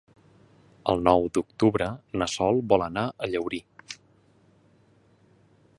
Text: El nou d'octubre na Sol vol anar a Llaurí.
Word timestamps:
El 0.93 1.03
nou 1.07 1.27
d'octubre 1.37 1.89
na 2.21 2.27
Sol 2.37 2.61
vol 2.73 2.85
anar 2.87 3.05
a 3.11 3.29
Llaurí. 3.33 3.61